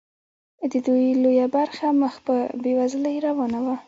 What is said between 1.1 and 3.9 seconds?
لویه برخه مخ په بیوزلۍ روانه وه.